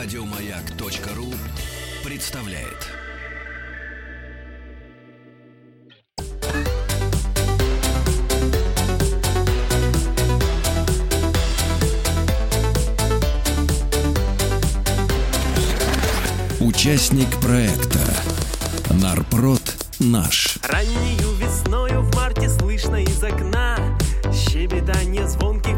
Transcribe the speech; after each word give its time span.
Радиомаяк.ру 0.00 1.34
представляет. 2.04 2.86
Участник 16.60 17.28
проекта 17.40 17.98
Нарпрод 18.90 19.60
наш. 19.98 20.58
Раннею 20.62 21.32
весною 21.40 22.02
в 22.02 22.14
марте 22.14 22.48
слышно 22.48 23.02
из 23.02 23.20
окна 23.24 23.76
Щебетание 24.32 25.26
звонких 25.26 25.77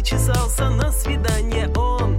причесался 0.00 0.70
на 0.70 0.90
свидание 0.92 1.68
он. 1.76 2.18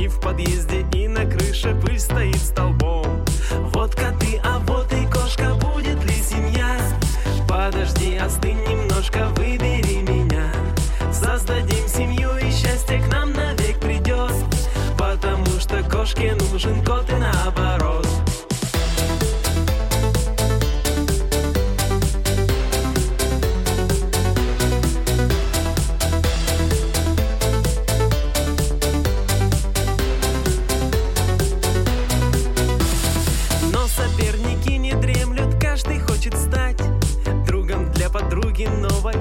И 0.00 0.08
в 0.08 0.20
подъезде, 0.20 0.84
и 0.92 1.06
на 1.06 1.24
крыше 1.24 1.76
пыль 1.80 2.00
стоит 2.00 2.36
столбом. 2.36 3.24
Вот 3.72 3.94
коты, 3.94 4.40
а 4.42 4.58
вот 4.66 4.92
и 4.92 5.06
кошка, 5.06 5.54
будет 5.54 6.02
ли 6.02 6.14
семья? 6.14 6.76
Подожди, 7.48 8.16
остынь 8.16 8.60
немножко, 8.64 9.28
выбери 9.36 10.02
меня. 10.02 10.52
Создадим 11.12 11.86
семью 11.86 12.30
и 12.36 12.50
счастье 12.50 13.00
к 13.00 13.12
нам 13.12 13.32
навек 13.32 13.78
придет 13.78 14.32
Потому 14.98 15.46
что 15.60 15.82
кошке 15.84 16.34
нужен 16.34 16.84
кот 16.84 17.08
и 17.10 17.14
наоборот 17.14 17.89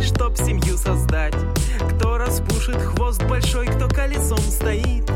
чтоб 0.02 0.38
семью 0.38 0.78
создать. 0.78 1.36
Кто 1.92 2.17
распушит 2.17 2.78
хвост 2.81 3.23
большой, 3.23 3.67
кто 3.67 3.88
колесом 3.88 4.39
стоит. 4.39 5.09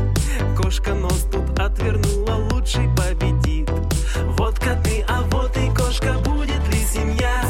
Кошка 0.56 0.94
нос 0.94 1.26
тут 1.30 1.58
отвернула, 1.58 2.48
лучший 2.50 2.88
победит. 2.96 3.70
Вот 4.38 4.58
коты, 4.58 5.04
а 5.08 5.22
вот 5.30 5.56
и 5.56 5.68
кошка, 5.74 6.14
будет 6.24 6.66
ли 6.68 6.84
семья? 6.84 7.42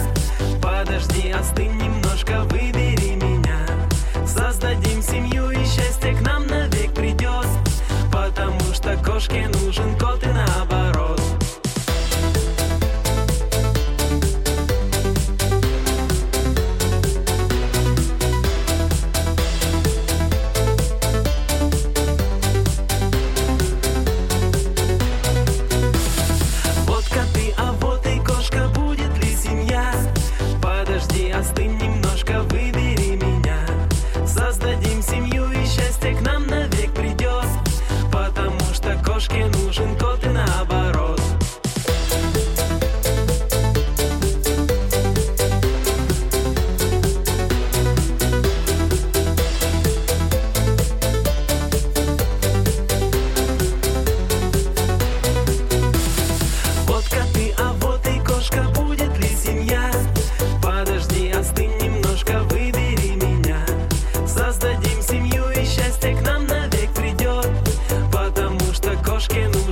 Подожди, 0.62 1.30
остынь 1.30 1.76
немножко, 1.76 2.42
выбери 2.44 3.14
меня. 3.14 3.66
Создадим 4.26 5.02
семью 5.02 5.50
и 5.50 5.64
счастье 5.64 6.14
к 6.14 6.20
нам 6.22 6.46
навек 6.46 6.94
придет 6.94 7.46
Потому 8.10 8.60
что 8.72 8.96
кошке 9.04 9.48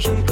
кошке 0.03 0.32